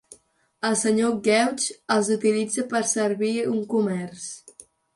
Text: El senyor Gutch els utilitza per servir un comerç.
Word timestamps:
El 0.69 0.77
senyor 0.79 1.11
Gutch 1.27 1.67
els 1.97 2.09
utilitza 2.17 2.67
per 2.73 2.83
servir 2.95 3.33
un 3.53 3.63
comerç. 3.75 4.29